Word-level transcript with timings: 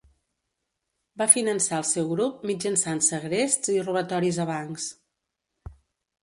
Va 1.21 1.27
finançar 1.33 1.81
el 1.81 1.85
seu 1.89 2.09
grup 2.13 2.39
mitjançant 2.53 3.03
segrests 3.09 3.73
i 3.75 3.77
robatoris 3.85 4.41
a 4.45 4.49
bancs. 4.53 4.89